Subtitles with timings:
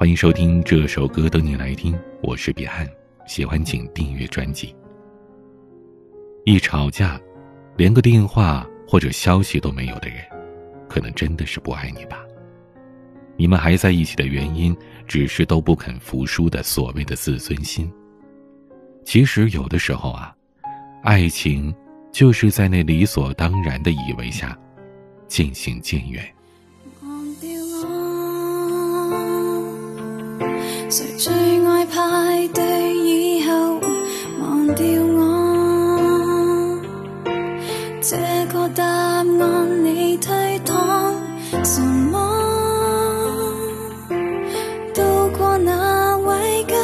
[0.00, 2.88] 欢迎收听这首歌等你来听，我是彼岸，
[3.26, 4.72] 喜欢请订阅专辑。
[6.44, 7.20] 一吵架，
[7.76, 10.18] 连个电话或者消息都没有的人，
[10.88, 12.24] 可能真的是不爱你吧？
[13.36, 14.72] 你们还在一起的原因，
[15.08, 17.92] 只是都不肯服输的所谓的自尊心。
[19.04, 20.32] 其实有的时候啊，
[21.02, 21.74] 爱情
[22.12, 24.56] 就是在那理所当然的以为下，
[25.26, 26.24] 渐行渐远。
[30.90, 31.32] 谁最
[31.66, 33.78] 爱派对以后
[34.40, 36.80] 忘掉我？
[38.00, 38.16] 这
[38.50, 41.12] 个答案你推搪
[41.62, 42.18] 什么？
[44.94, 45.04] 到
[45.36, 46.74] 过哪位家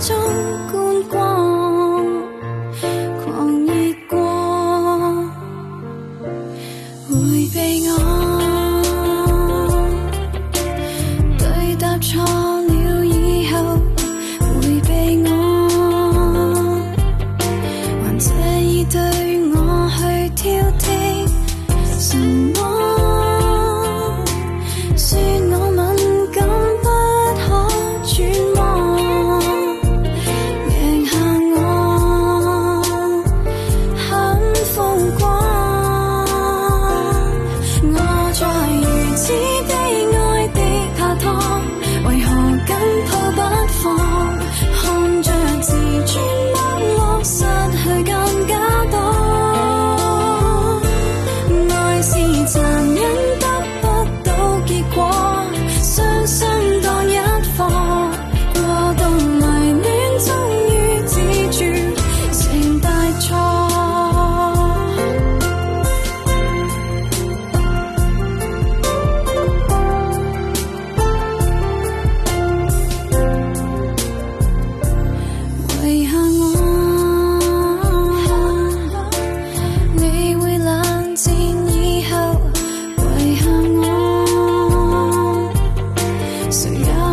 [0.00, 0.39] 中？
[34.70, 35.39] 风光。
[86.50, 87.09] 谁又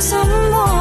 [0.00, 0.16] 什
[0.50, 0.79] 么？